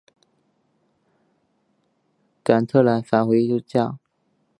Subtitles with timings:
[2.43, 3.99] 斡特懒返还回家。